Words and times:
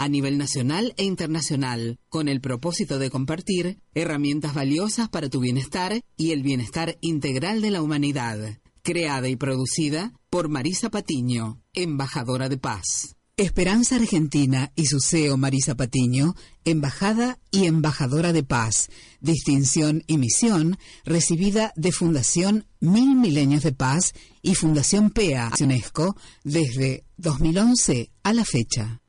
a 0.00 0.08
nivel 0.08 0.38
nacional 0.38 0.94
e 0.96 1.04
internacional, 1.04 1.98
con 2.08 2.28
el 2.28 2.40
propósito 2.40 2.98
de 2.98 3.10
compartir 3.10 3.82
herramientas 3.94 4.54
valiosas 4.54 5.10
para 5.10 5.28
tu 5.28 5.40
bienestar 5.40 6.00
y 6.16 6.30
el 6.30 6.42
bienestar 6.42 6.96
integral 7.02 7.60
de 7.60 7.70
la 7.70 7.82
humanidad. 7.82 8.60
Creada 8.82 9.28
y 9.28 9.36
producida 9.36 10.14
por 10.30 10.48
Marisa 10.48 10.88
Patiño, 10.88 11.60
embajadora 11.74 12.48
de 12.48 12.56
paz. 12.56 13.14
Esperanza 13.36 13.96
Argentina 13.96 14.72
y 14.74 14.86
su 14.86 15.00
CEO 15.00 15.36
Marisa 15.36 15.74
Patiño, 15.74 16.34
embajada 16.64 17.38
y 17.50 17.66
embajadora 17.66 18.32
de 18.32 18.42
paz, 18.42 18.88
distinción 19.20 20.02
y 20.06 20.16
misión 20.16 20.78
recibida 21.04 21.74
de 21.76 21.92
Fundación 21.92 22.64
Mil 22.80 23.16
Milenios 23.16 23.64
de 23.64 23.72
Paz 23.72 24.14
y 24.40 24.54
Fundación 24.54 25.10
PEA 25.10 25.52
UNESCO 25.60 26.16
desde 26.42 27.04
2011 27.18 28.10
a 28.22 28.32
la 28.32 28.46
fecha. 28.46 28.99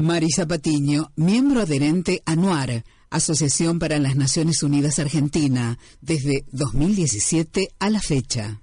Marisa 0.00 0.46
Patiño, 0.46 1.12
miembro 1.16 1.60
adherente 1.60 2.22
a 2.24 2.34
NUAR, 2.34 2.84
Asociación 3.10 3.78
para 3.78 3.98
las 3.98 4.16
Naciones 4.16 4.62
Unidas 4.62 4.98
Argentina, 4.98 5.78
desde 6.00 6.44
2017 6.52 7.68
a 7.78 7.90
la 7.90 8.00
fecha. 8.00 8.62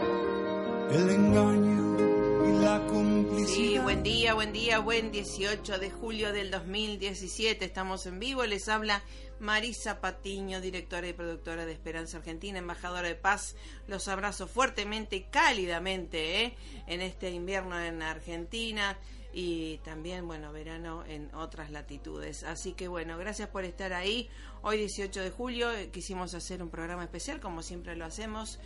el 0.91 1.09
engaño 1.09 2.47
y 2.47 2.61
la 2.61 2.85
complicidad. 2.87 3.47
Sí, 3.47 3.77
buen 3.77 4.03
día, 4.03 4.33
buen 4.33 4.51
día, 4.51 4.79
buen 4.79 5.11
18 5.11 5.79
de 5.79 5.89
julio 5.89 6.33
del 6.33 6.51
2017. 6.51 7.63
Estamos 7.63 8.05
en 8.07 8.19
vivo. 8.19 8.43
Les 8.45 8.67
habla 8.67 9.01
Marisa 9.39 10.01
Patiño, 10.01 10.59
directora 10.59 11.07
y 11.07 11.13
productora 11.13 11.65
de 11.65 11.71
Esperanza 11.71 12.17
Argentina, 12.17 12.59
embajadora 12.59 13.07
de 13.07 13.15
paz. 13.15 13.55
Los 13.87 14.09
abrazo 14.09 14.47
fuertemente 14.47 15.15
y 15.15 15.23
cálidamente 15.23 16.43
¿eh? 16.43 16.55
en 16.87 16.99
este 16.99 17.31
invierno 17.31 17.79
en 17.79 18.01
Argentina 18.01 18.97
y 19.33 19.77
también, 19.85 20.27
bueno, 20.27 20.51
verano 20.51 21.05
en 21.05 21.33
otras 21.33 21.71
latitudes. 21.71 22.43
Así 22.43 22.73
que, 22.73 22.89
bueno, 22.89 23.17
gracias 23.17 23.47
por 23.47 23.63
estar 23.63 23.93
ahí. 23.93 24.29
Hoy, 24.61 24.77
18 24.77 25.21
de 25.21 25.31
julio, 25.31 25.71
eh, 25.71 25.89
quisimos 25.89 26.33
hacer 26.33 26.61
un 26.61 26.69
programa 26.69 27.03
especial, 27.03 27.39
como 27.39 27.63
siempre 27.63 27.95
lo 27.95 28.03
hacemos 28.03 28.59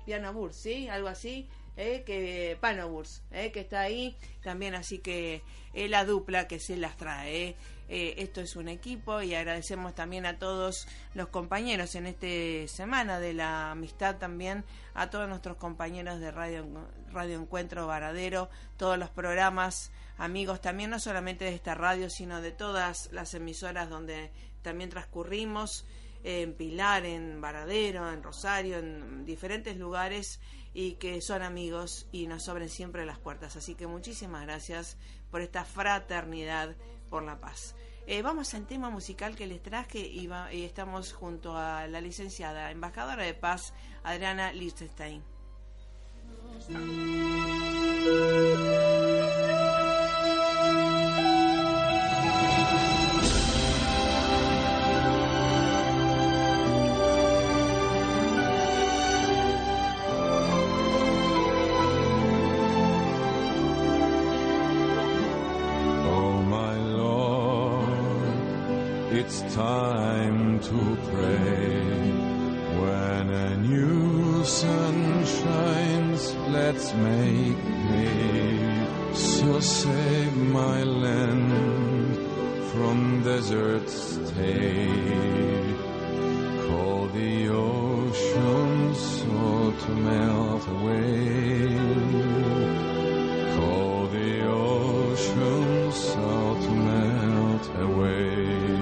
piano, 0.04 0.52
¿sí? 0.52 0.88
Algo 0.88 1.08
así. 1.08 1.48
Eh, 1.76 2.04
que 2.06 2.56
Panoburs, 2.60 3.22
eh, 3.32 3.50
que 3.50 3.60
está 3.60 3.80
ahí 3.80 4.16
también, 4.42 4.76
así 4.76 4.98
que 4.98 5.42
es 5.72 5.90
la 5.90 6.04
dupla 6.04 6.46
que 6.46 6.60
se 6.60 6.76
las 6.76 6.96
trae. 6.96 7.56
Eh, 7.88 8.14
esto 8.18 8.40
es 8.40 8.54
un 8.56 8.68
equipo 8.68 9.20
y 9.22 9.34
agradecemos 9.34 9.94
también 9.94 10.24
a 10.24 10.38
todos 10.38 10.86
los 11.14 11.28
compañeros 11.28 11.94
en 11.96 12.06
esta 12.06 12.72
semana 12.72 13.18
de 13.18 13.34
la 13.34 13.72
amistad 13.72 14.16
también, 14.16 14.64
a 14.94 15.10
todos 15.10 15.28
nuestros 15.28 15.56
compañeros 15.56 16.20
de 16.20 16.30
Radio, 16.30 16.64
Radio 17.12 17.40
Encuentro 17.40 17.86
Varadero, 17.88 18.48
todos 18.78 18.96
los 18.96 19.10
programas, 19.10 19.90
amigos 20.16 20.60
también, 20.60 20.90
no 20.90 21.00
solamente 21.00 21.44
de 21.44 21.54
esta 21.54 21.74
radio, 21.74 22.08
sino 22.08 22.40
de 22.40 22.52
todas 22.52 23.10
las 23.12 23.34
emisoras 23.34 23.90
donde 23.90 24.30
también 24.62 24.90
transcurrimos, 24.90 25.84
en 26.24 26.54
Pilar, 26.54 27.04
en 27.04 27.42
Varadero, 27.42 28.10
en 28.10 28.22
Rosario, 28.22 28.78
en 28.78 29.26
diferentes 29.26 29.76
lugares 29.76 30.40
y 30.74 30.94
que 30.94 31.20
son 31.22 31.42
amigos 31.42 32.06
y 32.12 32.26
nos 32.26 32.48
abren 32.48 32.68
siempre 32.68 33.06
las 33.06 33.18
puertas. 33.18 33.56
Así 33.56 33.74
que 33.76 33.86
muchísimas 33.86 34.42
gracias 34.42 34.98
por 35.30 35.40
esta 35.40 35.64
fraternidad 35.64 36.74
por 37.08 37.22
la 37.22 37.40
paz. 37.40 37.74
Eh, 38.06 38.20
vamos 38.20 38.52
al 38.52 38.66
tema 38.66 38.90
musical 38.90 39.34
que 39.34 39.46
les 39.46 39.62
traje 39.62 40.00
y, 40.00 40.28
estamos 40.64 41.14
junto 41.14 41.56
a 41.56 41.86
la 41.86 42.02
licenciada 42.02 42.70
embajadora 42.70 43.24
de 43.24 43.32
paz 43.32 43.72
Adriana 44.02 44.52
Lichtenstein. 44.52 45.22
To 70.74 70.96
pray. 71.10 71.82
When 72.82 73.24
a 73.30 73.56
new 73.56 74.44
sun 74.44 75.24
shines, 75.24 76.34
let's 76.56 76.86
make 76.94 77.62
hay. 77.88 79.14
So 79.14 79.60
save 79.60 80.36
my 80.36 80.82
land 80.82 82.16
from 82.70 83.22
desert 83.22 83.88
stay. 83.88 84.88
Call 86.66 87.06
the 87.18 87.48
ocean 87.48 88.94
so 88.94 89.74
to 89.82 89.90
melt 90.08 90.64
away. 90.76 91.68
Call 93.56 94.06
the 94.18 94.30
ocean 94.46 95.92
so 95.92 96.30
to 96.64 96.70
melt 96.88 97.66
away. 97.86 98.73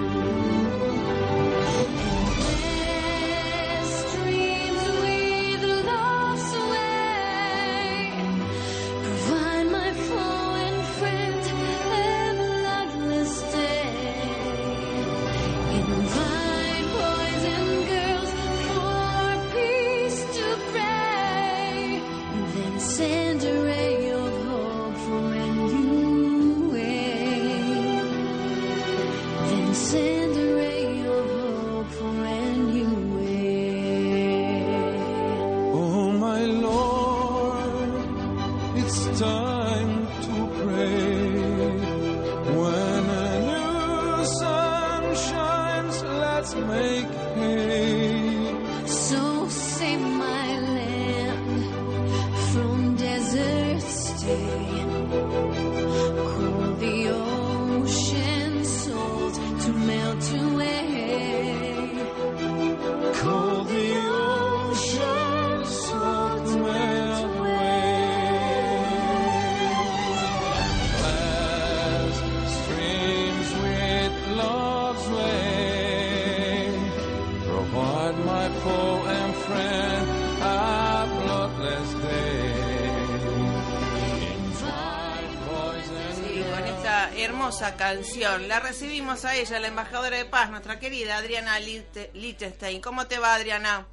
Hermosa 87.52 87.76
canción. 87.76 88.48
La 88.48 88.60
recibimos 88.60 89.26
a 89.26 89.36
ella, 89.36 89.60
la 89.60 89.68
embajadora 89.68 90.16
de 90.16 90.24
paz, 90.24 90.50
nuestra 90.50 90.78
querida 90.78 91.18
Adriana 91.18 91.58
Lichtenstein. 91.60 92.80
¿Cómo 92.80 93.06
te 93.08 93.18
va, 93.18 93.34
Adriana? 93.34 93.86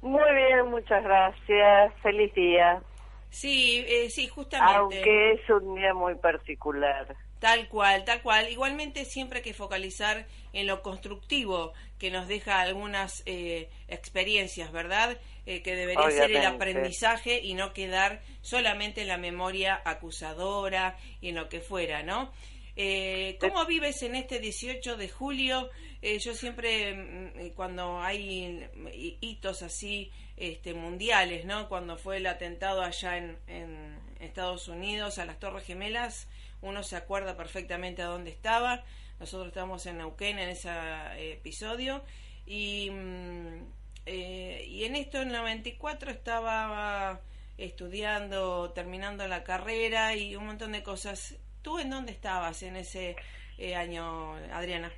Muy 0.00 0.34
bien, 0.34 0.68
muchas 0.68 1.04
gracias. 1.04 1.94
Feliz 2.02 2.34
día. 2.34 2.82
Sí, 3.30 3.84
eh, 3.86 4.10
sí, 4.10 4.26
justamente. 4.26 4.74
Aunque 4.76 5.32
es 5.32 5.48
un 5.48 5.76
día 5.76 5.94
muy 5.94 6.16
particular. 6.16 7.14
Tal 7.38 7.68
cual, 7.68 8.04
tal 8.04 8.20
cual. 8.20 8.50
Igualmente 8.50 9.04
siempre 9.04 9.38
hay 9.38 9.44
que 9.44 9.54
focalizar 9.54 10.26
en 10.52 10.66
lo 10.66 10.82
constructivo 10.82 11.74
que 12.00 12.10
nos 12.10 12.26
deja 12.26 12.60
algunas 12.60 13.22
eh, 13.26 13.70
experiencias, 13.86 14.72
¿verdad? 14.72 15.18
Eh, 15.46 15.62
que 15.62 15.76
debería 15.76 16.10
ser 16.10 16.32
el 16.32 16.44
aprendizaje 16.44 17.40
y 17.44 17.54
no 17.54 17.72
quedar 17.72 18.22
solamente 18.40 19.02
en 19.02 19.08
la 19.08 19.18
memoria 19.18 19.80
acusadora 19.84 20.96
y 21.20 21.28
en 21.28 21.36
lo 21.36 21.48
que 21.48 21.60
fuera, 21.60 22.02
¿no? 22.02 22.32
Eh, 22.76 23.36
¿Cómo 23.40 23.66
vives 23.66 24.02
en 24.02 24.14
este 24.14 24.38
18 24.38 24.96
de 24.96 25.08
julio? 25.08 25.68
Eh, 26.00 26.18
yo 26.18 26.34
siempre, 26.34 26.94
mm, 26.94 27.38
eh, 27.38 27.52
cuando 27.54 28.00
hay 28.00 28.68
mm, 28.74 28.86
hi- 28.88 29.18
hitos 29.20 29.62
así 29.62 30.10
este, 30.36 30.72
mundiales, 30.74 31.44
¿no? 31.44 31.68
Cuando 31.68 31.96
fue 31.98 32.16
el 32.16 32.26
atentado 32.26 32.82
allá 32.82 33.18
en, 33.18 33.36
en 33.46 33.98
Estados 34.20 34.68
Unidos 34.68 35.18
a 35.18 35.26
las 35.26 35.38
Torres 35.38 35.64
Gemelas, 35.64 36.28
uno 36.62 36.82
se 36.82 36.96
acuerda 36.96 37.36
perfectamente 37.36 38.02
a 38.02 38.06
dónde 38.06 38.30
estaba. 38.30 38.84
Nosotros 39.20 39.48
estábamos 39.48 39.84
en 39.86 39.98
Neuquén 39.98 40.38
en 40.38 40.48
ese 40.48 40.70
eh, 40.70 41.32
episodio 41.34 42.02
y, 42.46 42.88
mm, 42.90 43.64
eh, 44.06 44.64
y 44.66 44.84
en 44.84 44.96
esto, 44.96 45.20
en 45.20 45.28
el 45.28 45.34
94, 45.34 46.10
estaba 46.10 47.20
estudiando, 47.58 48.70
terminando 48.72 49.28
la 49.28 49.44
carrera 49.44 50.16
y 50.16 50.34
un 50.36 50.46
montón 50.46 50.72
de 50.72 50.82
cosas. 50.82 51.36
¿Tú 51.62 51.78
en 51.78 51.90
dónde 51.90 52.12
estabas 52.12 52.62
en 52.62 52.76
ese 52.76 53.16
eh, 53.58 53.76
año, 53.76 54.34
Adriana? 54.52 54.90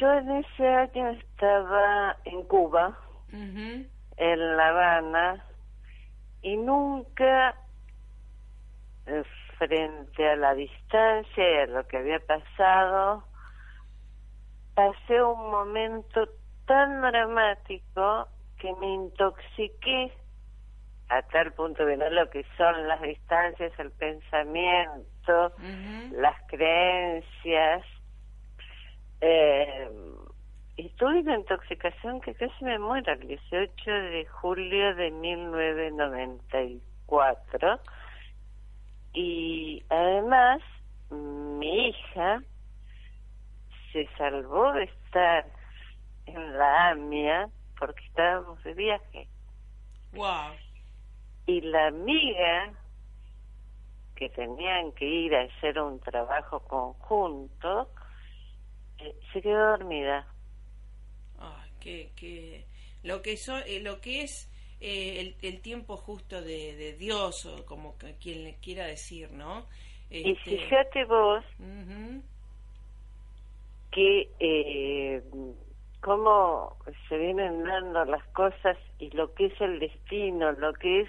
Yo 0.00 0.12
en 0.12 0.30
ese 0.30 0.66
año 0.66 1.10
estaba 1.10 2.16
en 2.24 2.42
Cuba, 2.44 2.98
en 3.32 4.56
La 4.56 4.68
Habana, 4.68 5.44
y 6.42 6.56
nunca 6.56 7.54
eh, 9.06 9.22
frente 9.58 10.28
a 10.28 10.36
la 10.36 10.54
distancia 10.54 11.50
y 11.50 11.56
a 11.62 11.66
lo 11.66 11.86
que 11.88 11.98
había 11.98 12.20
pasado, 12.20 13.24
pasé 14.74 15.22
un 15.22 15.50
momento 15.50 16.28
tan 16.66 17.00
dramático 17.02 18.28
que 18.58 18.72
me 18.74 18.94
intoxiqué 18.94 20.12
a 21.08 21.22
tal 21.22 21.52
punto 21.52 21.86
que 21.86 21.96
no 21.96 22.10
lo 22.10 22.28
que 22.28 22.44
son 22.56 22.86
las 22.86 23.00
distancias, 23.00 23.72
el 23.78 23.90
pensamiento, 23.92 25.54
las 26.12 26.36
creencias. 26.48 27.82
Eh, 29.20 29.88
y 30.76 30.90
tuve 30.90 31.20
una 31.20 31.36
intoxicación 31.36 32.20
que 32.20 32.34
casi 32.34 32.64
me 32.64 32.78
muero 32.78 33.12
el 33.12 33.26
18 33.26 33.90
de 33.90 34.26
julio 34.26 34.94
de 34.94 35.10
1994. 35.10 37.80
Y 39.14 39.82
además, 39.88 40.60
mi 41.10 41.88
hija 41.88 42.42
se 43.92 44.06
salvó 44.18 44.74
de 44.74 44.84
estar 44.84 45.46
en 46.26 46.58
la 46.58 46.90
AMIA 46.90 47.48
porque 47.78 48.04
estábamos 48.04 48.62
de 48.62 48.74
viaje. 48.74 49.26
Wow. 50.12 50.52
Y 51.48 51.62
la 51.62 51.88
amiga 51.88 52.72
que 54.14 54.28
tenían 54.30 54.92
que 54.92 55.06
ir 55.06 55.34
a 55.34 55.42
hacer 55.44 55.80
un 55.80 55.98
trabajo 56.00 56.60
conjunto, 56.64 57.90
eh, 58.98 59.16
se 59.32 59.42
quedó 59.42 59.70
dormida. 59.70 60.26
Ay, 61.38 61.70
que, 61.80 62.12
que 62.16 62.66
lo 63.02 63.22
que 63.22 63.36
so- 63.36 63.64
eh, 63.64 63.80
lo 63.80 64.00
que 64.00 64.22
es 64.22 64.50
eh, 64.80 65.20
el, 65.20 65.36
el 65.42 65.62
tiempo 65.62 65.96
justo 65.96 66.42
de, 66.42 66.76
de 66.76 66.92
Dios 66.94 67.44
o 67.46 67.64
como 67.66 67.96
que 67.98 68.16
quien 68.18 68.44
le 68.44 68.58
quiera 68.60 68.86
decir, 68.86 69.30
¿no? 69.32 69.68
Y 70.22 70.34
Este, 70.34 70.56
fíjate 70.56 71.04
vos 71.06 71.44
ujú, 71.58 72.22
que 73.90 74.30
eh, 74.40 75.22
cómo 76.00 76.76
se 77.08 77.16
vienen 77.18 77.64
dando 77.64 78.04
las 78.04 78.24
cosas 78.28 78.76
y 78.98 79.10
lo 79.10 79.34
que 79.34 79.46
es 79.46 79.60
el 79.60 79.78
destino, 79.80 80.52
lo 80.52 80.72
que 80.74 81.02
es 81.02 81.08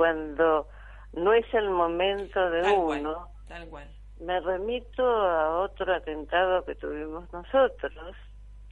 cuando 0.00 0.66
no 1.12 1.34
es 1.34 1.44
el 1.52 1.68
momento 1.68 2.50
de 2.50 2.62
Tal 2.62 2.74
cual. 2.76 3.00
uno. 3.00 3.28
tal 3.46 3.68
cual. 3.68 3.86
Me 4.18 4.40
remito 4.40 5.04
a 5.04 5.60
otro 5.60 5.94
atentado 5.94 6.64
que 6.64 6.74
tuvimos 6.74 7.30
nosotros, 7.34 8.16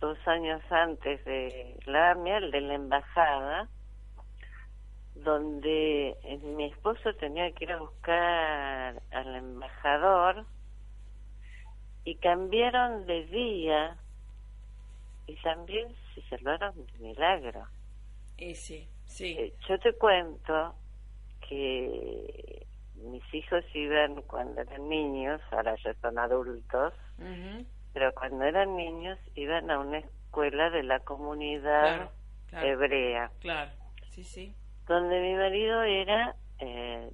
dos 0.00 0.16
años 0.26 0.62
antes 0.70 1.22
de 1.26 1.76
la 1.84 2.12
AMIA, 2.12 2.38
el 2.38 2.50
de 2.50 2.60
la 2.62 2.74
embajada, 2.76 3.68
donde 5.16 6.16
eh, 6.22 6.38
mi 6.56 6.64
esposo 6.64 7.12
tenía 7.20 7.52
que 7.52 7.64
ir 7.64 7.72
a 7.72 7.78
buscar 7.78 9.02
al 9.10 9.34
embajador 9.36 10.46
y 12.04 12.14
cambiaron 12.16 13.04
de 13.04 13.26
día 13.26 13.98
y 15.26 15.36
también 15.42 15.94
se 16.14 16.22
salvaron 16.30 16.74
de 16.86 16.98
milagro. 17.00 17.66
Y 18.38 18.54
sí, 18.54 18.88
sí. 19.04 19.36
Eh, 19.38 19.52
yo 19.68 19.78
te 19.78 19.92
cuento 19.92 20.74
que 21.48 22.66
mis 22.96 23.22
hijos 23.34 23.64
iban 23.74 24.22
cuando 24.22 24.60
eran 24.60 24.88
niños, 24.88 25.40
ahora 25.50 25.74
ya 25.84 25.94
son 26.00 26.18
adultos, 26.18 26.92
pero 27.92 28.12
cuando 28.14 28.44
eran 28.44 28.76
niños 28.76 29.18
iban 29.34 29.70
a 29.70 29.78
una 29.78 29.98
escuela 29.98 30.70
de 30.70 30.82
la 30.82 31.00
comunidad 31.00 31.80
Claro, 31.96 32.12
claro. 32.48 32.66
hebrea, 32.66 33.30
Claro, 33.40 33.70
sí, 34.10 34.24
sí. 34.24 34.54
donde 34.86 35.20
mi 35.20 35.34
marido 35.34 35.82
era 35.82 36.34
eh, 36.58 37.10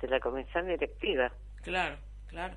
de 0.00 0.08
la 0.08 0.20
comisión 0.20 0.66
directiva. 0.66 1.32
Claro, 1.62 1.96
claro. 2.26 2.56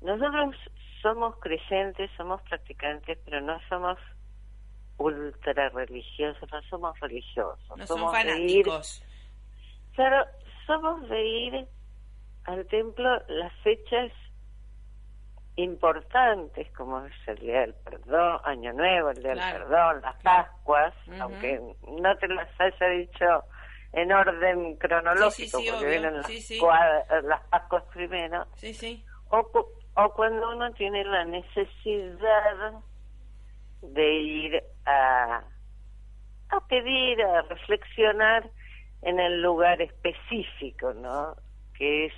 Nosotros 0.00 0.54
somos 1.02 1.36
creyentes, 1.40 2.10
somos 2.16 2.40
practicantes, 2.42 3.18
pero 3.24 3.40
no 3.40 3.58
somos 3.68 3.98
ultra 4.98 5.68
religiosos, 5.70 6.48
no 6.50 6.62
somos 6.62 6.98
religiosos. 7.00 7.76
No 7.76 7.86
somos 7.86 8.12
fanáticos. 8.12 9.02
Claro, 9.98 10.26
somos 10.64 11.08
de 11.08 11.26
ir 11.26 11.68
al 12.44 12.64
templo 12.68 13.20
las 13.26 13.52
fechas 13.64 14.12
importantes 15.56 16.70
como 16.76 17.04
es 17.04 17.12
el 17.26 17.38
día 17.40 17.60
del 17.62 17.74
perdón, 17.74 18.40
Año 18.44 18.72
Nuevo, 18.74 19.10
el 19.10 19.20
día 19.20 19.32
Claro, 19.32 19.58
del 19.58 19.66
perdón, 19.68 20.00
las. 20.02 20.14
Pascuas, 20.22 20.94
aunque 21.20 21.60
no 21.88 22.16
te 22.18 22.28
las 22.28 22.48
haya 22.60 22.86
dicho 22.90 23.44
en 23.92 24.12
orden 24.12 24.76
cronológico, 24.76 25.30
Sí, 25.32 25.46
sí, 25.46 25.48
sí, 25.50 25.68
porque 25.68 25.84
obvio, 25.84 25.88
vienen 25.90 26.14
las, 27.24 27.40
Pascuas 27.50 27.82
primero, 27.92 28.46
Sí, 28.54 28.72
sí. 28.72 29.04
o, 29.30 29.42
cu- 29.50 29.66
o 29.96 30.12
cuando 30.14 30.48
uno 30.50 30.70
tiene 30.74 31.02
la 31.04 31.24
necesidad 31.24 32.74
de 33.82 34.12
ir 34.14 34.62
a, 34.86 35.42
a 36.50 36.60
pedir, 36.68 37.20
a 37.20 37.42
reflexionar 37.42 38.48
en 39.02 39.20
el 39.20 39.42
lugar 39.42 39.80
específico, 39.82 40.92
¿no? 40.94 41.34
Que 41.76 42.06
es... 42.06 42.12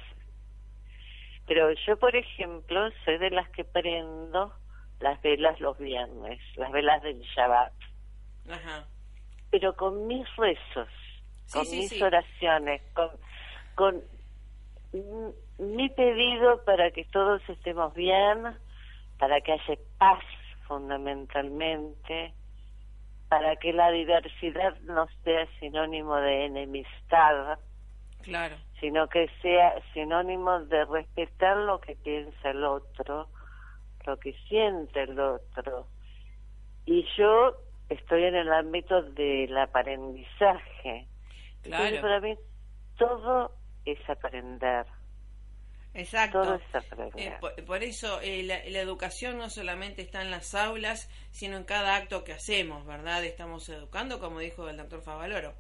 Pero 1.47 1.73
yo, 1.87 1.99
por 1.99 2.15
ejemplo, 2.15 2.91
soy 3.05 3.19
de 3.19 3.31
las 3.31 3.49
que 3.51 3.65
prendo 3.65 4.55
las 5.01 5.21
velas 5.23 5.59
los 5.61 5.79
viernes, 5.79 6.41
las 6.57 6.71
velas 6.71 7.03
del 7.03 7.21
Shabbat, 7.21 7.73
Ajá. 8.51 8.87
pero 9.51 9.75
con 9.75 10.07
mis 10.07 10.25
rezos, 10.37 10.89
Sí, 11.47 11.59
con 11.59 11.67
sí, 11.67 11.79
mis 11.79 11.89
sí. 11.89 12.03
oraciones, 12.03 12.83
con, 12.93 13.11
con 13.75 14.03
mi 15.59 15.89
pedido 15.91 16.63
para 16.65 16.91
que 16.93 17.05
todos 17.07 17.41
estemos 17.49 17.93
bien, 17.95 18.45
para 19.19 19.41
que 19.41 19.53
haya 19.53 19.79
paz 19.99 20.23
fundamentalmente, 20.69 22.33
para 23.31 23.55
que 23.57 23.73
la 23.73 23.91
diversidad 23.93 24.77
no 24.81 25.07
sea 25.23 25.47
sinónimo 25.61 26.17
de 26.17 26.47
enemistad, 26.47 27.59
Claro. 28.23 28.57
sino 28.81 29.09
que 29.09 29.29
sea 29.41 29.73
sinónimo 29.95 30.61
de 30.65 30.85
respetar 30.85 31.57
lo 31.57 31.81
que 31.81 31.95
piensa 31.95 32.51
el 32.51 32.65
otro, 32.65 33.29
lo 34.05 34.17
que 34.19 34.33
siente 34.49 35.03
el 35.05 35.19
otro. 35.19 35.87
Y 36.87 37.07
yo 37.17 37.55
estoy 37.89 38.25
en 38.25 38.35
el 38.35 38.53
ámbito 38.53 39.01
del 39.03 39.57
aprendizaje. 39.57 41.07
Entonces, 41.63 42.01
Claro. 42.01 42.01
para 42.01 42.21
mí 42.21 42.37
todo 42.99 43.53
es 43.85 44.11
aprender. 44.11 44.87
Exacto. 45.93 46.43
Todo 46.43 46.55
es 46.55 46.75
aprender. 46.75 47.13
Eh, 47.33 47.37
por, 47.41 47.65
por 47.65 47.83
eso 47.83 48.21
eh, 48.21 48.43
la, 48.45 48.59
la 48.69 48.79
educación 48.81 49.39
no 49.39 49.51
solamente 49.51 50.03
está 50.03 50.23
en 50.23 50.31
las 50.31 50.55
aulas, 50.55 51.09
sino 51.33 51.57
en 51.57 51.65
cada 51.65 51.97
acto 51.97 52.23
que 52.25 52.33
hacemos, 52.33 52.87
¿verdad? 52.87 53.25
Estamos 53.25 53.69
educando, 53.69 54.21
como 54.21 54.39
dijo 54.39 54.69
el 54.69 54.77
doctor 54.77 55.03
Favaloro. 55.03 55.55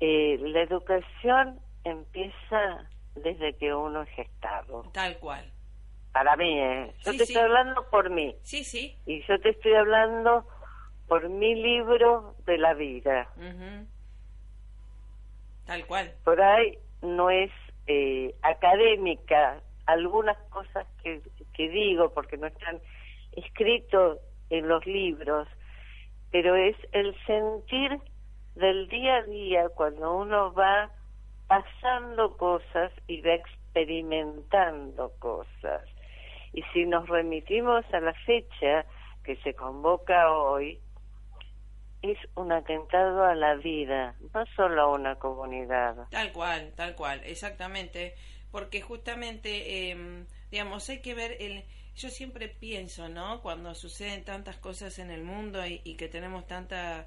Eh, 0.00 0.36
la 0.40 0.62
educación 0.62 1.60
empieza 1.84 2.88
desde 3.14 3.56
que 3.56 3.72
uno 3.74 4.02
es 4.02 4.10
gestado. 4.10 4.82
Tal 4.92 5.18
cual. 5.18 5.50
Para 6.12 6.36
mí, 6.36 6.58
¿eh? 6.58 6.92
Yo 7.04 7.12
Sí, 7.12 7.18
te 7.18 7.26
sí. 7.26 7.32
estoy 7.32 7.44
hablando 7.48 7.88
por 7.88 8.10
mí. 8.10 8.36
Sí, 8.42 8.64
sí. 8.64 8.98
Y 9.06 9.22
yo 9.26 9.40
te 9.40 9.50
estoy 9.50 9.74
hablando 9.74 10.46
por 11.08 11.28
mi 11.28 11.54
libro 11.54 12.36
de 12.44 12.58
la 12.58 12.74
vida. 12.74 13.28
Ujú. 13.36 13.86
Tal 15.66 15.86
cual. 15.86 16.14
Por 16.24 16.40
ahí 16.42 16.78
no 17.00 17.30
es 17.30 17.50
eh, 17.86 18.34
académica 18.42 19.60
algunas 19.86 20.36
cosas 20.50 20.86
que, 21.02 21.20
que 21.54 21.68
digo 21.68 22.12
porque 22.14 22.36
no 22.36 22.46
están 22.46 22.80
escritos 23.32 24.18
en 24.50 24.68
los 24.68 24.86
libros, 24.86 25.48
pero 26.30 26.54
es 26.54 26.76
el 26.92 27.14
sentir 27.26 27.98
del 28.54 28.88
día 28.88 29.16
a 29.16 29.22
día 29.22 29.68
cuando 29.70 30.14
uno 30.16 30.52
va 30.52 30.90
pasando 31.46 32.36
cosas 32.36 32.92
y 33.06 33.20
va 33.22 33.34
experimentando 33.34 35.12
cosas. 35.18 35.82
Y 36.52 36.62
si 36.72 36.84
nos 36.84 37.08
remitimos 37.08 37.84
a 37.92 38.00
la 38.00 38.12
fecha 38.12 38.84
que 39.24 39.36
se 39.36 39.54
convoca 39.54 40.30
hoy, 40.32 40.78
es 42.02 42.18
un 42.34 42.52
atentado 42.52 43.24
a 43.24 43.34
la 43.34 43.54
vida, 43.54 44.14
no 44.34 44.44
solo 44.56 44.82
a 44.82 44.92
una 44.92 45.14
comunidad. 45.16 46.08
Tal 46.10 46.32
cual, 46.32 46.72
tal 46.74 46.94
cual, 46.94 47.22
exactamente. 47.24 48.14
Porque 48.50 48.82
justamente, 48.82 49.90
eh, 49.90 50.24
digamos, 50.50 50.88
hay 50.88 51.00
que 51.00 51.14
ver 51.14 51.36
el... 51.40 51.64
Yo 51.94 52.08
siempre 52.08 52.48
pienso, 52.48 53.08
¿no? 53.08 53.40
Cuando 53.40 53.74
suceden 53.74 54.24
tantas 54.24 54.56
cosas 54.56 54.98
en 54.98 55.10
el 55.10 55.22
mundo 55.22 55.66
y, 55.66 55.80
y 55.84 55.94
que 55.94 56.08
tenemos 56.08 56.46
tanta... 56.46 57.06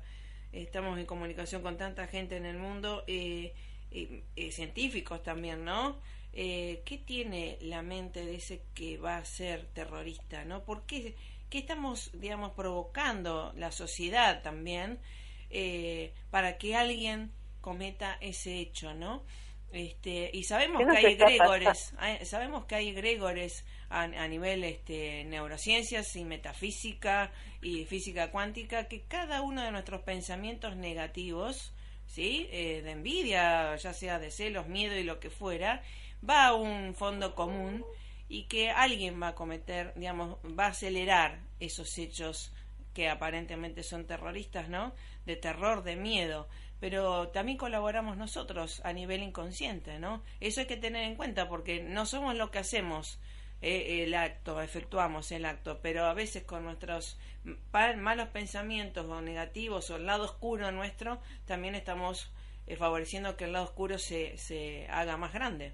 Estamos 0.52 0.98
en 0.98 1.06
comunicación 1.06 1.62
con 1.62 1.78
tanta 1.78 2.08
gente 2.08 2.38
en 2.38 2.46
el 2.46 2.58
mundo, 2.58 3.04
eh, 3.08 3.54
eh, 3.92 4.52
científicos 4.52 5.22
también, 5.22 5.66
¿no? 5.66 5.98
Eh, 6.32 6.82
¿Qué 6.86 6.98
tiene 6.98 7.58
la 7.62 7.82
mente 7.82 8.26
de 8.26 8.36
ese 8.36 8.62
que 8.74 8.98
va 8.98 9.18
a 9.18 9.26
ser 9.26 9.66
terrorista, 9.74 10.46
¿no? 10.46 10.64
¿Por 10.64 10.86
qué, 10.86 11.16
qué 11.50 11.60
estamos, 11.60 12.12
digamos, 12.14 12.52
provocando 12.54 13.54
la 13.56 13.72
sociedad 13.72 14.42
también 14.42 15.00
eh, 15.50 16.14
para 16.32 16.58
que 16.58 16.76
alguien 16.76 17.32
cometa 17.62 18.18
ese 18.22 18.60
hecho, 18.60 18.94
¿no? 18.94 19.24
Este, 19.72 20.30
y 20.32 20.44
sabemos 20.44 20.86
¿Qué 20.86 20.94
que 20.98 20.98
hay 20.98 21.16
está 21.16 21.16
gregores, 21.16 21.94
hay- 21.98 22.26
sabemos 22.26 22.66
que 22.66 22.76
hay 22.76 22.94
gregores 22.94 23.66
a, 23.90 24.04
a 24.04 24.28
nivel 24.28 24.64
este, 24.64 25.26
neurociencias 25.26 26.16
y 26.16 26.24
metafísica 26.24 27.32
y 27.62 27.84
física 27.86 28.32
cuántica 28.32 28.88
que 28.88 29.02
cada 29.04 29.42
uno 29.42 29.64
de 29.64 29.72
nuestros 29.72 30.02
pensamientos 30.04 30.78
negativos, 30.78 31.74
¿sí? 32.06 32.48
Eh, 32.52 32.82
de 32.84 32.92
envidia, 32.92 33.76
ya 33.76 33.94
sea 33.94 34.20
de 34.20 34.32
celos, 34.32 34.68
miedo 34.68 34.96
y 34.98 35.04
lo 35.04 35.20
que 35.20 35.30
fuera, 35.30 35.84
va 36.28 36.46
a 36.48 36.54
un 36.54 36.94
fondo 36.96 37.36
común 37.36 37.86
y 38.28 38.44
que 38.44 38.72
alguien 38.72 39.22
va 39.22 39.30
a 39.30 39.36
cometer, 39.36 39.94
digamos, 39.96 40.38
va 40.58 40.66
a 40.66 40.70
acelerar 40.70 41.40
esos 41.60 41.98
hechos 41.98 42.54
que 42.94 43.10
aparentemente 43.10 43.84
son 43.84 44.06
terroristas, 44.06 44.70
¿no? 44.70 44.94
De 45.26 45.36
terror, 45.36 45.84
de 45.84 45.96
miedo, 45.96 46.48
pero 46.80 47.28
también 47.30 47.58
colaboramos 47.58 48.18
nosotros 48.18 48.82
a 48.86 48.94
nivel 48.94 49.22
inconsciente, 49.22 50.00
¿no? 50.00 50.24
Eso 50.40 50.62
hay 50.62 50.68
que 50.68 50.78
tener 50.78 51.04
en 51.04 51.16
cuenta 51.16 51.50
porque 51.50 51.84
no 51.84 52.06
somos 52.06 52.36
lo 52.36 52.52
que 52.52 52.60
hacemos 52.60 53.20
eh, 53.62 54.04
el 54.04 54.14
acto, 54.14 54.62
efectuamos 54.62 55.32
el 55.32 55.46
acto, 55.46 55.80
pero 55.82 56.06
a 56.06 56.14
veces 56.14 56.44
con 56.44 56.64
nuestros 56.64 57.18
malos 57.98 58.30
pensamientos 58.30 59.06
o 59.08 59.22
negativos 59.22 59.90
o 59.90 59.98
el 59.98 60.06
lado 60.06 60.26
oscuro 60.26 60.72
nuestro, 60.72 61.20
también 61.46 61.76
estamos 61.76 62.32
eh, 62.68 62.76
favoreciendo 62.76 63.38
que 63.38 63.46
el 63.46 63.54
lado 63.54 63.66
oscuro 63.66 63.98
se, 63.98 64.38
se 64.38 64.88
haga 64.90 65.18
más 65.18 65.34
grande. 65.34 65.74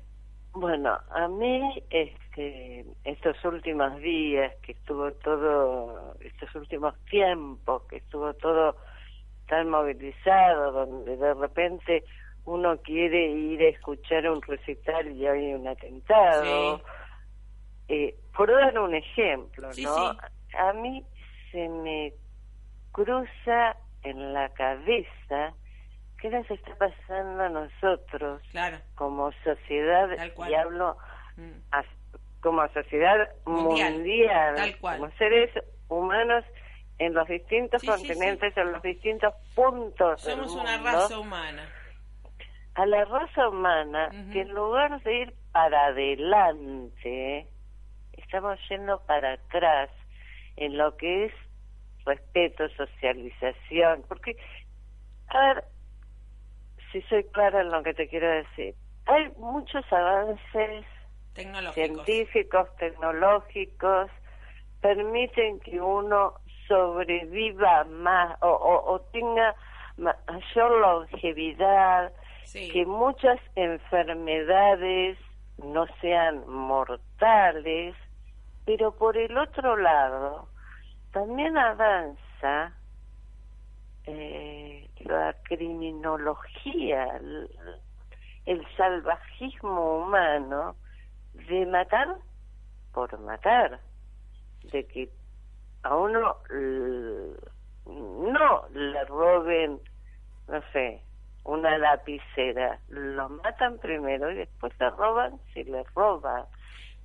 Bueno, 0.53 1.00
a 1.12 1.27
mí 1.29 1.81
este, 1.89 2.86
estos 3.05 3.43
últimos 3.46 3.98
días 4.00 4.53
que 4.62 4.74
estuvo 4.74 5.12
todo, 5.13 6.15
estos 6.20 6.53
últimos 6.55 6.93
tiempos 7.05 7.84
que 7.84 7.98
estuvo 7.98 8.34
todo 8.34 8.75
tan 9.48 9.70
movilizado, 9.70 10.72
donde 10.74 11.15
de 11.15 11.34
repente 11.36 12.03
uno 12.46 12.77
quiere 12.79 13.27
ir 13.29 13.62
a 13.62 13.70
escuchar 13.70 14.29
un 14.29 14.41
recital 14.41 15.12
y 15.12 15.25
hay 15.25 15.53
un 15.53 15.67
atentado. 15.67 16.77
Sí. 16.77 16.84
Eh, 17.88 18.15
por 18.36 18.50
dar 18.51 18.77
un 18.79 18.96
ejemplo, 18.96 19.72
Sí, 19.74 19.84
¿no? 19.84 19.96
sí. 19.96 20.17
A 20.58 20.74
mí 20.74 21.05
se 21.51 21.67
me 21.70 22.13
cruza 22.91 23.75
en 24.03 24.34
la 24.34 24.50
cabeza 24.50 25.53
qué 26.22 26.30
nos 26.30 26.50
está 26.50 26.75
pasando 26.75 27.44
a 27.44 27.50
nosotros 27.50 28.42
Claro. 28.51 28.78
como 28.96 29.32
sociedad 29.44 30.08
y 30.50 30.54
hablo 30.54 30.98
Mm. 31.38 31.51
como 32.42 32.68
sociedad 32.70 33.30
Mundial. 33.46 33.94
mundial, 33.94 34.56
Tal 34.56 34.78
cual. 34.78 35.00
como 35.00 35.12
seres 35.18 35.50
humanos 35.90 36.44
en 37.00 37.13
los 37.13 37.28
distintos 37.28 37.82
Sí, 37.82 37.88
sí, 37.88 37.92
continentes, 37.94 38.56
en 38.58 38.72
los 38.72 38.82
distintos 38.84 39.34
puntos 39.56 40.24
del 40.25 40.36
Somos 40.36 40.56
una 40.56 40.74
mundo, 40.78 40.92
raza 40.92 41.20
humana. 41.20 41.70
a 42.75 42.86
la 42.86 43.06
raza 43.06 43.50
humana 43.50 44.10
que 44.32 44.42
en 44.42 44.50
lugar 44.50 45.01
de 45.04 45.13
ir 45.22 45.34
para 45.51 45.88
adelante 45.88 47.48
estamos 48.13 48.60
yendo 48.70 49.00
para 49.06 49.34
atrás 49.34 49.90
en 50.58 50.78
lo 50.78 50.96
que 50.98 51.25
es 51.25 51.34
respeto, 52.06 52.68
socialización, 52.70 54.04
porque 54.08 54.36
a 55.28 55.40
ver 55.40 55.63
si 56.91 57.01
soy 57.03 57.24
clara 57.25 57.62
en 57.62 57.71
lo 57.71 57.83
que 57.83 57.93
te 57.93 58.07
quiero 58.07 58.29
decir, 58.29 58.75
hay 59.05 59.31
muchos 59.38 59.86
avances 59.91 60.86
científicos, 61.74 62.67
tecnológicos, 62.77 64.12
permiten 64.81 65.60
que 65.62 65.79
uno 65.79 66.33
sobreviva 66.67 67.83
más 67.86 68.38
o, 68.41 69.01
tenga 69.12 69.55
mayor 69.98 70.71
longevidad, 70.79 72.12
que 72.51 72.86
muchas 72.86 73.39
enfermedades 73.55 75.17
no 75.57 75.86
sean 76.01 76.48
mortales, 76.48 77.95
pero 78.65 78.91
por 78.95 79.17
el 79.17 79.38
otro 79.38 79.77
lado 79.77 80.48
también 81.12 81.57
avanza 81.57 82.74
eh, 84.05 84.89
la 85.00 85.36
criminología, 85.43 87.20
el 88.46 88.67
salvajismo 88.75 90.03
humano 90.03 90.75
de 91.34 91.65
matar 91.65 92.17
por 92.93 93.17
matar, 93.20 93.79
de 94.72 94.86
que 94.88 95.10
a 95.84 95.96
uno 95.96 96.38
no 97.86 98.67
le 98.74 99.05
roben, 99.05 99.79
no 100.48 100.62
sé, 100.74 101.01
una 101.43 101.77
lapicera, 101.77 102.79
lo 102.89 103.29
matan 103.29 103.79
primero 103.79 104.31
y 104.31 104.36
después 104.36 104.74
le 104.79 104.89
roban 104.91 105.39
si 105.53 105.63
le 105.63 105.84
roban. 105.96 106.46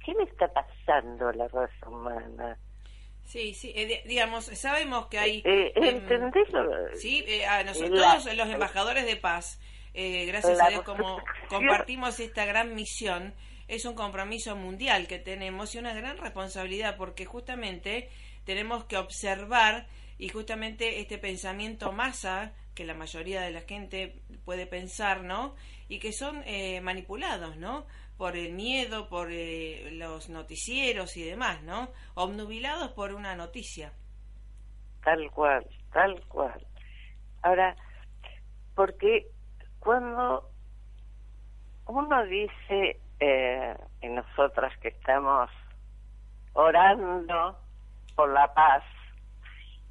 ¿Qué 0.04 0.12
le 0.14 0.24
está 0.24 0.48
pasando 0.48 1.28
a 1.28 1.32
la 1.32 1.48
raza 1.48 1.88
humana? 1.88 2.56
Sí, 3.26 3.54
sí, 3.54 3.72
eh, 3.74 4.02
digamos, 4.06 4.44
sabemos 4.44 5.06
que 5.08 5.18
hay... 5.18 5.42
Eh, 5.44 5.72
em, 5.74 6.32
sí, 6.94 7.24
eh, 7.26 7.44
a 7.44 7.64
nosotros, 7.64 8.24
los 8.34 8.48
embajadores 8.48 9.04
de 9.04 9.16
paz, 9.16 9.60
gracias 9.94 10.60
a 10.60 10.68
Dios, 10.68 10.82
como 10.84 11.20
compartimos 11.48 12.20
esta 12.20 12.44
gran 12.44 12.74
misión, 12.74 13.34
es 13.68 13.84
un 13.84 13.94
compromiso 13.94 14.54
mundial 14.54 15.06
que 15.08 15.18
tenemos 15.18 15.74
y 15.74 15.78
una 15.78 15.92
gran 15.92 16.18
responsabilidad 16.18 16.96
porque 16.96 17.24
justamente 17.24 18.08
tenemos 18.44 18.84
que 18.84 18.96
observar 18.96 19.86
y 20.18 20.28
justamente 20.28 21.00
este 21.00 21.18
pensamiento 21.18 21.92
masa 21.92 22.52
que 22.74 22.84
la 22.84 22.94
mayoría 22.94 23.40
de 23.40 23.50
la 23.50 23.62
gente 23.62 24.14
puede 24.44 24.66
pensar, 24.66 25.24
¿no? 25.24 25.54
Y 25.88 25.98
que 25.98 26.12
son 26.12 26.42
eh, 26.46 26.80
manipulados, 26.80 27.56
¿no? 27.56 27.86
Por 28.16 28.36
el 28.36 28.52
miedo, 28.52 29.08
por 29.08 29.28
eh, 29.30 29.90
los 29.92 30.28
noticieros 30.28 31.16
y 31.16 31.24
demás, 31.24 31.62
¿no? 31.62 31.90
Obnubilados 32.14 32.92
por 32.92 33.12
una 33.12 33.34
noticia. 33.34 33.92
Tal 35.04 35.30
cual, 35.30 35.66
tal 35.92 36.20
cual. 36.28 36.66
Ahora, 37.42 37.76
porque 38.74 39.26
cuando 39.78 40.50
uno 41.86 42.24
dice, 42.24 43.00
eh, 43.20 43.76
y 44.02 44.08
nosotras 44.08 44.76
que 44.78 44.88
estamos 44.88 45.50
orando 46.54 47.58
por 48.14 48.32
la 48.32 48.52
paz, 48.52 48.82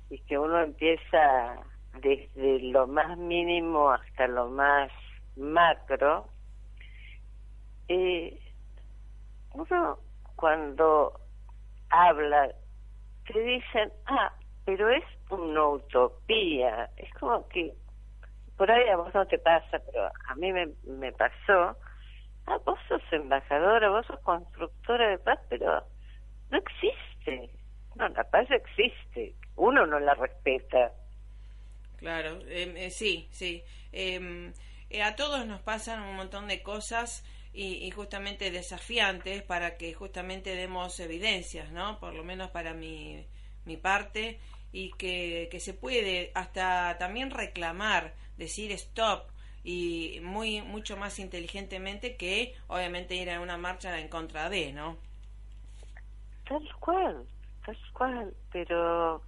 y 0.09 0.19
que 0.19 0.37
uno 0.37 0.61
empieza 0.61 1.55
desde 1.99 2.59
lo 2.59 2.87
más 2.87 3.17
mínimo 3.17 3.91
hasta 3.91 4.27
lo 4.27 4.49
más 4.49 4.91
macro, 5.35 6.27
eh, 7.87 8.39
uno 9.53 9.99
cuando 10.35 11.19
habla 11.89 12.49
te 13.27 13.39
dicen, 13.39 13.91
ah, 14.05 14.33
pero 14.65 14.89
es 14.89 15.03
una 15.29 15.67
utopía, 15.69 16.89
es 16.97 17.11
como 17.15 17.47
que 17.49 17.73
por 18.57 18.71
ahí 18.71 18.87
a 18.89 18.97
vos 18.97 19.13
no 19.13 19.25
te 19.27 19.37
pasa, 19.37 19.79
pero 19.91 20.05
a 20.05 20.35
mí 20.35 20.51
me, 20.51 20.69
me 20.83 21.11
pasó, 21.11 21.77
ah, 22.47 22.57
vos 22.65 22.79
sos 22.87 23.01
embajadora, 23.11 23.89
vos 23.89 24.05
sos 24.05 24.19
constructora 24.21 25.09
de 25.09 25.17
paz, 25.17 25.39
pero 25.49 25.83
no 26.51 26.57
existe, 26.57 27.49
no, 27.95 28.07
la 28.09 28.23
paz 28.25 28.49
existe, 28.51 29.35
uno 29.55 29.85
no 29.85 29.99
la 29.99 30.13
respeta. 30.13 30.91
Claro, 31.97 32.39
em, 32.47 32.75
eh, 32.77 32.89
sí, 32.91 33.27
sí. 33.31 33.63
Em, 33.91 34.53
eh, 34.89 35.01
a 35.01 35.15
todos 35.15 35.45
nos 35.47 35.61
pasan 35.61 36.01
un 36.01 36.15
montón 36.15 36.47
de 36.47 36.61
cosas 36.61 37.23
y, 37.55 37.89
justamente 37.91 38.51
desafiantes 38.51 39.41
para 39.43 39.77
que 39.77 39.93
justamente 39.93 40.55
demos 40.55 40.99
evidencias, 40.99 41.71
¿no? 41.71 41.99
Por 41.99 42.13
lo 42.13 42.23
menos 42.23 42.51
para 42.51 42.73
mi, 42.73 43.25
mi 43.65 43.77
parte 43.77 44.39
y 44.71 44.91
que, 44.91 45.47
que 45.49 45.59
se 45.59 45.73
puede 45.73 46.31
hasta 46.35 46.97
también 46.97 47.31
reclamar, 47.31 48.13
decir 48.37 48.71
stop 48.73 49.29
y 49.63 50.19
muy 50.21 50.61
mucho 50.61 50.97
más 50.97 51.17
inteligentemente 51.17 52.17
que 52.17 52.53
obviamente 52.67 53.15
ir 53.15 53.31
a 53.31 53.39
una 53.39 53.57
marcha 53.57 53.97
en 53.99 54.09
contra 54.09 54.49
de, 54.49 54.73
¿no? 54.73 54.97
Tal 56.47 56.75
cual, 56.79 57.25
tal 57.65 57.77
cual, 57.93 58.33
pero 58.51 59.23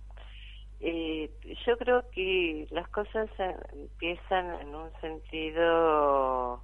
eh, 0.79 1.31
yo 1.65 1.77
creo 1.77 2.07
que 2.11 2.67
las 2.69 2.87
cosas 2.89 3.29
empiezan 3.71 4.61
en 4.61 4.75
un 4.75 4.91
sentido 5.01 6.61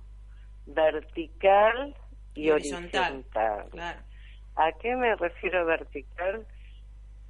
vertical 0.65 1.95
y, 2.35 2.49
horizontal. 2.49 3.23
¿A 4.55 4.71
qué 4.73 4.95
me 4.95 5.15
refiero 5.15 5.65
vertical? 5.65 6.45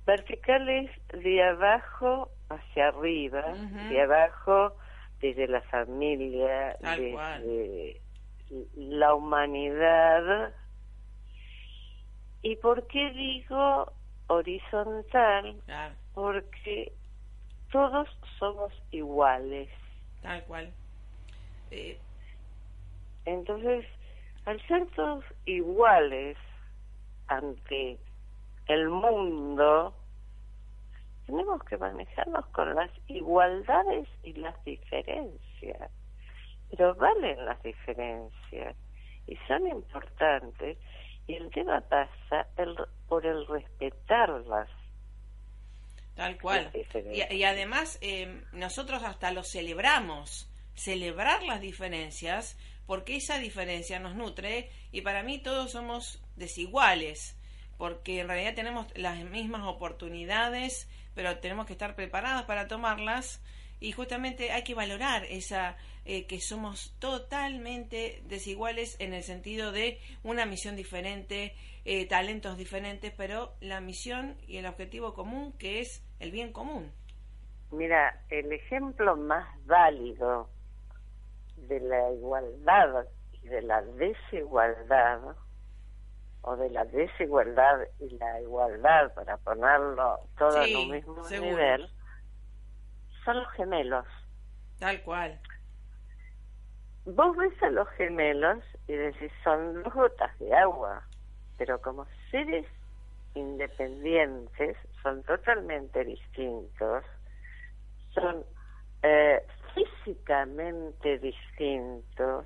Vertical 0.06 0.70
es 0.70 0.92
de 1.24 1.44
abajo 1.44 2.30
hacia 2.50 2.90
arriba, 2.90 3.54
de 3.90 4.02
abajo 4.02 4.76
desde 5.22 5.48
la 5.48 5.62
familia, 5.62 6.78
desde 6.82 8.02
la 8.76 9.14
humanidad. 9.16 10.54
¿Y 12.42 12.58
por 12.58 12.86
qué 12.88 13.12
digo 13.12 13.94
horizontal? 14.28 15.56
porque 16.14 16.94
todos 17.72 18.08
somos 18.38 18.72
iguales. 18.92 19.70
Tal 20.22 20.44
cual. 20.44 20.72
Eh, 21.72 21.98
Entonces, 23.26 23.86
al 24.46 24.62
ser 24.68 24.86
todos 24.96 25.24
iguales 25.46 26.38
ante 27.28 27.98
el 28.68 28.90
mundo, 28.90 29.94
tenemos 31.26 31.64
que 31.64 31.78
manejarnos 31.78 32.46
con 32.48 32.76
las 32.76 32.92
igualdades 33.08 34.08
y 34.24 34.34
las 34.34 34.62
diferencias. 34.66 35.92
Pero 36.70 36.96
valen 36.96 37.46
las 37.46 37.62
diferencias 37.64 38.76
y 39.28 39.36
son 39.48 39.68
importantes 39.68 40.78
y 41.28 41.36
el 41.36 41.50
tema 41.52 41.82
pasa 41.82 42.48
el, 42.58 42.76
por 43.08 43.26
el 43.26 43.46
respetarlas 43.48 44.70
Tal 46.16 46.38
cual. 46.40 46.72
Y, 47.12 47.44
además 47.44 47.98
eh, 48.02 48.44
nosotros 48.52 49.04
hasta 49.04 49.32
lo 49.32 49.44
celebramos, 49.44 50.50
celebrar 50.76 51.44
las 51.44 51.60
diferencias, 51.60 52.58
porque 52.86 53.16
esa 53.16 53.40
diferencia 53.40 54.00
nos 54.00 54.16
nutre 54.16 54.70
y 54.92 55.02
para 55.02 55.24
mí 55.24 55.40
todos 55.40 55.72
somos 55.72 56.22
desiguales, 56.36 57.38
porque 57.78 58.20
en 58.20 58.28
realidad 58.28 58.56
tenemos 58.56 58.88
las 58.96 59.24
mismas 59.24 59.64
oportunidades, 59.64 60.90
pero 61.16 61.38
tenemos 61.40 61.66
que 61.66 61.74
estar 61.74 61.96
preparadas 61.96 62.44
para 62.44 62.68
tomarlas 62.68 63.42
y 63.80 63.92
justamente 63.92 64.52
hay 64.52 64.64
que 64.64 64.76
valorar 64.76 65.26
esa 65.26 65.78
eh, 66.06 66.26
que 66.26 66.40
somos 66.40 66.96
totalmente 67.00 68.22
desiguales 68.26 68.98
en 69.00 69.14
el 69.14 69.24
sentido 69.24 69.72
de 69.72 70.00
una 70.24 70.46
misión 70.46 70.76
diferente, 70.76 71.54
eh, 71.86 72.06
talentos 72.08 72.58
diferentes, 72.58 73.14
pero 73.16 73.54
la 73.62 73.82
misión 73.82 74.38
y 74.48 74.58
el 74.58 74.66
objetivo 74.66 75.14
común 75.14 75.54
que 75.58 75.82
es 75.82 76.04
el 76.20 76.32
bien 76.32 76.52
común. 76.52 76.92
Mira, 77.72 78.22
el 78.30 78.52
ejemplo 78.52 79.16
más 79.16 79.48
válido 79.66 80.50
de 81.68 81.80
la 81.80 82.12
igualdad 82.12 83.06
y 83.32 83.48
de 83.48 83.62
la 83.62 83.82
desigualdad, 83.82 85.20
o 86.42 86.56
de 86.58 86.70
la 86.70 86.86
desigualdad 86.86 87.80
y 88.00 88.10
la 88.18 88.42
igualdad, 88.42 89.14
para 89.14 89.38
ponerlo 89.38 90.20
todo 90.38 90.62
en 90.64 90.76
un 90.76 90.92
mismo 90.92 91.30
nivel, 91.30 91.90
son 93.24 93.38
los 93.38 93.52
gemelos. 93.54 94.06
Tal 94.80 95.02
cual. 95.04 95.40
Vos 97.06 97.36
ves 97.38 97.64
a 97.64 97.70
los 97.70 97.88
gemelos 97.92 98.64
y 98.88 98.94
decís, 98.94 99.32
son 99.44 99.84
dos 99.84 99.94
gotas 99.94 100.38
de 100.40 100.54
agua 100.54 101.04
pero 101.58 101.82
como 101.82 102.06
seres 102.32 102.66
independientes 103.36 104.78
son 105.02 105.24
totalmente 105.24 106.04
distintos, 106.04 107.04
son 108.14 108.44
eh, 109.02 109.42
físicamente 109.74 111.20
distintos, 111.20 112.46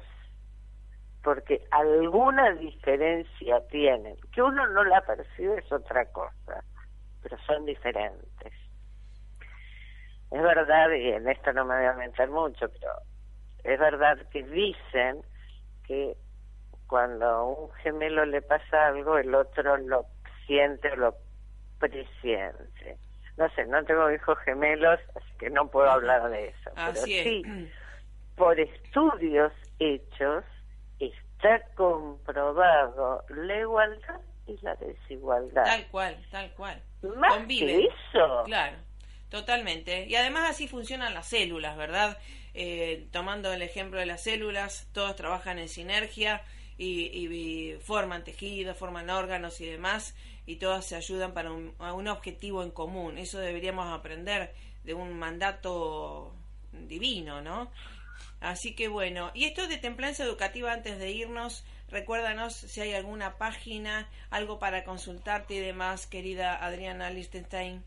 porque 1.24 1.66
alguna 1.72 2.52
diferencia 2.54 3.66
tienen, 3.70 4.16
que 4.32 4.42
uno 4.42 4.66
no 4.68 4.84
la 4.84 5.02
percibe 5.02 5.60
es 5.60 5.72
otra 5.72 6.06
cosa, 6.12 6.64
pero 7.22 7.38
son 7.46 7.66
diferentes. 7.66 8.54
Es 10.32 10.42
verdad, 10.42 10.92
y 10.92 11.10
en 11.12 11.28
esto 11.30 11.54
no 11.54 11.66
me 11.66 11.76
voy 11.76 11.86
a 11.86 11.94
mentir 11.94 12.30
mucho, 12.30 12.68
pero 12.70 12.92
es 13.64 13.80
verdad 13.80 14.18
que 14.30 14.44
dicen 14.44 15.22
que 15.86 16.16
cuando 16.88 17.48
un 17.48 17.72
gemelo 17.84 18.26
le 18.26 18.42
pasa 18.42 18.88
algo, 18.88 19.18
el 19.18 19.34
otro 19.34 19.78
lo 19.78 20.06
siente 20.46 20.92
o 20.92 20.96
lo 20.96 21.16
presiente. 21.80 22.98
No 23.38 23.48
sé, 23.56 23.66
no 23.66 23.84
tengo 23.86 24.12
hijos 24.12 24.38
gemelos, 24.46 25.00
así 25.16 25.28
que 25.40 25.50
no 25.50 25.68
puedo 25.70 25.90
hablar 25.90 26.30
de 26.30 26.48
eso. 26.48 26.72
pero 26.76 26.90
Así 26.90 27.18
es. 27.18 27.24
sí, 27.24 27.44
por 28.36 28.60
estudios 28.60 29.52
hechos, 29.80 30.44
está 31.00 31.62
comprobado 31.76 33.24
la 33.30 33.60
igualdad 33.60 34.20
y 34.48 34.58
la 34.62 34.76
desigualdad. 34.76 35.64
Tal 35.66 35.88
cual, 35.88 36.18
tal 36.32 36.52
cual. 36.54 36.82
Más 37.18 37.34
Conviven. 37.36 37.68
que 37.82 37.86
eso, 37.88 38.44
Claro, 38.46 38.78
totalmente. 39.30 40.06
Y 40.08 40.16
además 40.16 40.50
así 40.50 40.68
funcionan 40.68 41.14
las 41.14 41.28
células, 41.28 41.78
¿verdad? 41.78 42.18
Eh, 42.54 43.08
tomando 43.12 43.54
el 43.54 43.62
ejemplo 43.62 44.00
de 44.00 44.06
las 44.08 44.24
células, 44.24 44.90
todos 44.94 45.16
trabajan 45.16 45.60
en 45.60 45.68
sinergia 45.70 46.42
y, 46.78 47.06
y- 47.08 47.28
y 47.74 47.80
forman 47.80 48.24
tejidos, 48.24 48.78
forman 48.78 49.10
órganos 49.10 49.62
y 49.62 49.68
demás, 49.70 50.16
y 50.48 50.56
todas 50.56 50.86
se 50.86 50.96
ayudan 50.96 51.34
para 51.34 51.52
un, 51.52 51.76
a 51.78 51.94
un 51.94 52.08
objetivo 52.08 52.64
en 52.64 52.72
común. 52.72 53.20
Eso 53.20 53.38
deberíamos 53.38 53.86
aprender 53.88 54.54
de 54.84 54.96
un 54.96 55.20
mandato 55.20 56.34
divino, 56.72 57.42
¿no? 57.42 57.70
Así 58.40 58.76
que 58.76 58.88
bueno, 58.88 59.30
y 59.34 59.46
esto 59.46 59.68
de 59.68 59.78
templanza 59.78 60.24
educativa 60.24 60.72
antes 60.72 60.98
de 60.98 61.12
irnos, 61.12 61.66
recuérdanos 61.90 62.54
si 62.54 62.82
hay 62.82 62.94
alguna 62.94 63.38
página, 63.38 64.08
algo 64.32 64.58
para 64.58 64.84
consultarte 64.86 65.56
y 65.56 65.60
demás, 65.60 66.08
querida 66.08 66.56
Adriana 66.66 67.10
Lichtenstein. 67.10 67.84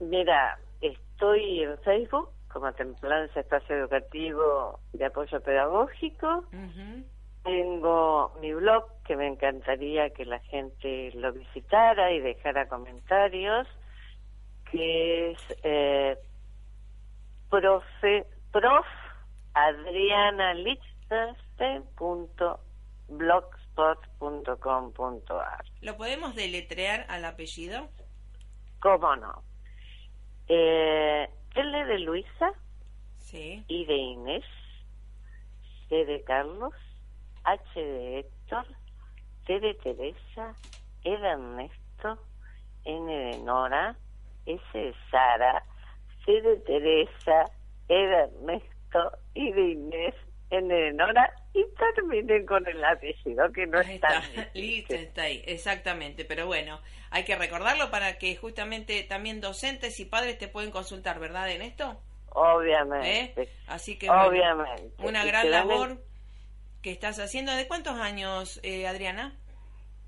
mira, 0.00 0.58
estoy 0.80 1.62
en 1.62 1.78
Facebook 1.78 2.30
como 2.52 2.72
Templanza 2.72 3.38
Espacio 3.38 3.76
Educativo 3.76 4.80
de 4.92 5.04
Apoyo 5.04 5.40
Pedagógico. 5.40 6.44
Ujú. 6.52 7.04
Tengo 7.42 8.34
mi 8.40 8.52
blog 8.52 8.84
que 9.04 9.16
me 9.16 9.26
encantaría 9.26 10.10
que 10.10 10.24
la 10.24 10.38
gente 10.40 11.10
lo 11.14 11.32
visitara 11.32 12.12
y 12.12 12.20
dejara 12.20 12.68
comentarios, 12.68 13.66
que 14.70 15.30
es 15.32 15.38
eh, 15.62 16.18
profe, 17.48 18.26
prof 18.52 18.86
adrianalichtenstein.blogspot.com.ar 24.34 25.64
¿Lo 25.80 25.96
podemos 25.96 26.34
deletrear 26.34 27.06
al 27.08 27.24
apellido? 27.24 27.88
¿Cómo 28.80 29.16
no? 29.16 29.42
Eh, 30.48 31.28
L 31.54 31.84
de 31.86 31.98
Luisa, 32.00 32.52
Sí. 33.18 33.64
I 33.68 33.84
de 33.84 33.96
Inés, 33.96 34.44
C 35.88 36.04
de 36.04 36.22
Carlos, 36.24 36.74
H 37.44 37.62
de 37.74 38.20
Héctor, 38.20 38.66
T 39.46 39.60
de 39.60 39.74
Teresa, 39.74 40.54
E 41.04 41.16
de 41.16 41.28
Ernesto, 41.28 42.18
N 42.84 43.12
de 43.12 43.38
Nora, 43.38 43.96
S 44.46 44.62
de 44.72 44.94
Sara, 45.10 45.62
C 46.24 46.40
de 46.40 46.56
Teresa, 46.58 47.50
E 47.88 47.94
de 47.94 48.16
Ernesto, 48.16 49.18
I 49.34 49.52
de 49.52 49.70
Inés, 49.72 50.14
N 50.50 50.74
de 50.74 50.92
Nora 50.92 51.32
y 51.54 51.64
terminen 51.94 52.46
con 52.46 52.66
el 52.66 52.84
apellido 52.84 53.50
que 53.52 53.66
no 53.66 53.78
Ahí 53.78 53.94
es 53.94 54.00
tan 54.00 54.22
está. 54.22 54.50
Lichtenstein, 54.54 55.42
exactamente. 55.46 56.24
Pero 56.24 56.46
bueno, 56.46 56.80
hay 57.10 57.24
que 57.24 57.36
recordarlo 57.36 57.90
para 57.90 58.18
que 58.18 58.36
justamente 58.36 59.02
también 59.04 59.40
docentes 59.40 59.98
y 60.00 60.04
padres 60.04 60.38
te 60.38 60.48
pueden 60.48 60.70
consultar, 60.70 61.18
¿verdad, 61.18 61.50
en 61.50 61.62
esto? 61.62 62.00
Obviamente. 62.32 63.42
¿Eh? 63.42 63.48
Así 63.66 63.98
que 63.98 64.06
bueno, 64.06 64.26
Obviamente. 64.26 64.92
una 64.98 65.24
gran 65.24 65.50
labor 65.50 65.98
que 66.82 66.90
estás 66.90 67.18
haciendo. 67.18 67.52
¿De 67.52 67.68
cuántos 67.68 67.98
años, 67.98 68.60
eh, 68.62 68.86
Adriana? 68.86 69.36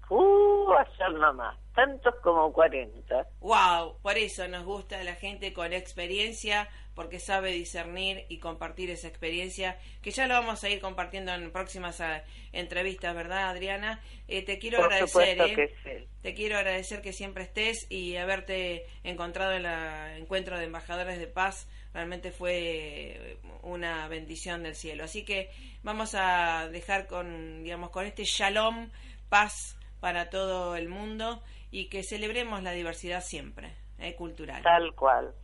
Uh, 0.09 0.73
ayer 0.75 1.13
nomás. 1.13 1.57
Tantos 1.75 2.15
como 2.23 2.53
40. 2.53 3.27
Wow, 3.41 3.97
por 4.03 4.19
eso 4.19 4.47
nos 4.47 4.65
gusta 4.65 5.03
la 5.05 5.15
gente 5.15 5.55
con 5.55 5.73
experiencia, 5.73 6.69
porque 6.95 7.19
sabe 7.19 7.53
discernir 7.53 8.27
y 8.29 8.39
compartir 8.39 8.91
esa 8.91 9.09
experiencia, 9.09 9.79
que 10.03 10.11
ya 10.11 10.27
lo 10.27 10.35
vamos 10.35 10.63
a 10.65 10.69
ir 10.69 10.83
compartiendo 10.83 11.33
en 11.33 11.51
próximas 11.51 12.03
ah, 12.03 12.23
entrevistas, 12.53 13.15
¿verdad, 13.15 13.49
Adriana? 13.49 14.03
Eh, 14.29 14.45
te 14.45 14.59
quiero 14.59 14.81
Por 14.81 14.93
agradecer, 14.93 15.41
¿eh? 15.41 15.55
que 15.55 15.69
sí. 15.83 16.09
te 16.21 16.35
quiero 16.35 16.59
agradecer 16.59 17.01
que 17.01 17.15
siempre 17.15 17.45
estés 17.45 17.91
y 17.91 18.17
haberte 18.17 18.85
encontrado 19.05 19.53
en 19.53 19.65
el 19.65 20.21
encuentro 20.21 20.59
de 20.59 20.67
embajadores 20.67 21.19
de 21.19 21.27
paz. 21.27 21.69
Realmente 21.95 22.31
fue 22.31 23.39
una 23.63 24.09
bendición 24.09 24.63
del 24.63 24.75
cielo. 24.75 25.05
Así 25.05 25.25
que 25.25 25.51
vamos 25.83 26.15
a 26.15 26.69
dejar 26.69 27.07
con, 27.07 27.63
digamos, 27.63 27.91
con 27.91 28.07
este 28.07 28.25
shalom, 28.25 28.91
paz 29.29 29.79
para 30.01 30.31
todo 30.31 30.77
el 30.77 30.89
mundo 30.89 31.43
y 31.71 31.89
que 31.89 32.03
celebremos 32.03 32.63
la 32.63 32.73
diversidad 32.73 33.21
siempre, 33.21 33.75
eh, 33.99 34.15
cultural. 34.15 34.63
Tal 34.63 34.95
cual. 34.95 35.35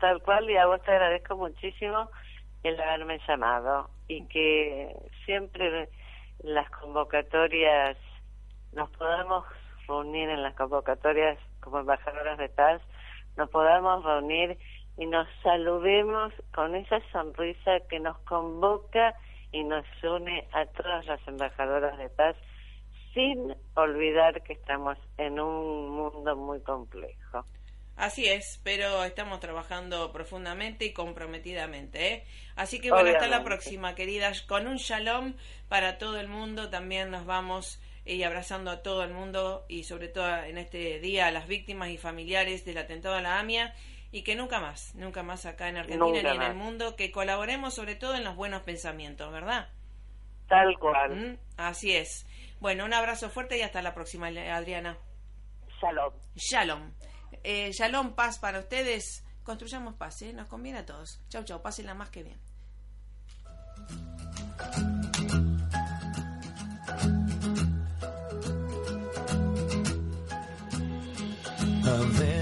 Tal 0.00 0.20
cual, 0.22 0.50
y 0.50 0.56
a 0.56 0.66
vos 0.66 0.82
te 0.82 0.90
agradezco 0.90 1.36
muchísimo 1.36 2.10
el 2.62 2.80
haberme 2.80 3.20
llamado 3.28 3.90
y 4.08 4.26
que 4.26 4.94
siempre 5.24 5.88
las 6.42 6.68
convocatorias 6.70 7.96
nos 8.72 8.90
podamos 8.90 9.44
reunir 9.86 10.28
en 10.28 10.42
las 10.42 10.54
convocatorias 10.54 11.38
como 11.60 11.78
embajadoras 11.78 12.38
de 12.38 12.48
paz, 12.48 12.82
nos 13.36 13.48
podamos 13.50 14.04
reunir 14.04 14.58
y 14.96 15.06
nos 15.06 15.26
saludemos 15.42 16.32
con 16.54 16.74
esa 16.74 17.00
sonrisa 17.10 17.80
que 17.88 18.00
nos 18.00 18.18
convoca 18.20 19.14
y 19.52 19.64
nos 19.64 19.84
une 20.02 20.46
a 20.52 20.66
todas 20.66 21.06
las 21.06 21.26
embajadoras 21.26 21.96
de 21.98 22.08
paz 22.10 22.36
sin 23.12 23.54
olvidar 23.74 24.42
que 24.42 24.54
estamos 24.54 24.98
en 25.18 25.38
un 25.38 25.90
mundo 25.90 26.36
muy 26.36 26.60
complejo. 26.60 27.44
Así 27.96 28.26
es, 28.26 28.60
pero 28.64 29.04
estamos 29.04 29.38
trabajando 29.38 30.10
profundamente 30.12 30.84
y 30.84 30.92
comprometidamente. 30.92 32.12
¿eh? 32.12 32.24
Así 32.56 32.80
que 32.80 32.90
bueno, 32.90 33.10
hasta 33.10 33.28
la 33.28 33.44
próxima, 33.44 33.94
queridas. 33.94 34.42
Con 34.42 34.66
un 34.66 34.78
shalom 34.78 35.34
para 35.68 35.96
todo 35.98 36.18
el 36.18 36.26
mundo. 36.26 36.70
También 36.70 37.12
nos 37.12 37.24
vamos 37.24 37.80
eh, 38.04 38.16
y 38.16 38.24
abrazando 38.24 38.72
a 38.72 38.82
todo 38.82 39.04
el 39.04 39.12
mundo 39.12 39.64
y 39.68 39.84
sobre 39.84 40.08
todo 40.08 40.26
en 40.42 40.58
este 40.58 40.98
día 40.98 41.28
a 41.28 41.30
las 41.30 41.46
víctimas 41.46 41.90
y 41.90 41.98
familiares 41.98 42.64
del 42.64 42.78
atentado 42.78 43.14
a 43.14 43.20
la 43.20 43.38
AMIA. 43.38 43.72
Y 44.14 44.22
que 44.22 44.36
nunca 44.36 44.60
más, 44.60 44.94
nunca 44.94 45.24
más 45.24 45.44
acá 45.44 45.68
en 45.68 45.76
Argentina 45.76 46.06
Nunca 46.06 46.22
ni 46.22 46.28
en 46.28 46.36
más. 46.38 46.50
el 46.50 46.54
mundo, 46.54 46.94
que 46.94 47.10
colaboremos 47.10 47.74
sobre 47.74 47.96
todo 47.96 48.14
en 48.14 48.22
los 48.22 48.36
buenos 48.36 48.62
pensamientos, 48.62 49.32
¿verdad? 49.32 49.70
Tal 50.48 50.78
cual. 50.78 51.16
¿Mm? 51.16 51.38
Así 51.56 51.96
es. 51.96 52.24
Bueno, 52.60 52.84
un 52.84 52.94
abrazo 52.94 53.28
fuerte 53.28 53.58
y 53.58 53.62
hasta 53.62 53.82
la 53.82 53.92
próxima, 53.92 54.28
Adriana. 54.28 54.96
Shalom. 55.82 56.14
Shalom. 56.36 56.92
Eh, 57.42 57.72
shalom, 57.72 58.14
paz 58.14 58.38
para 58.38 58.60
ustedes. 58.60 59.24
Construyamos 59.42 59.94
paz, 59.94 60.22
¿eh? 60.22 60.32
Nos 60.32 60.46
conviene 60.46 60.78
a 60.78 60.86
todos. 60.86 61.20
Chau, 61.28 61.42
chau. 61.42 61.60
Pásenla 61.60 61.94
más 61.94 62.10
que 62.10 62.22
bien. 62.22 62.38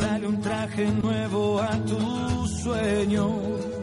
Dale 0.00 0.26
un 0.26 0.40
traje 0.40 0.86
nuevo 1.02 1.60
a 1.60 1.72
tus 1.84 2.62
sueños. 2.62 3.77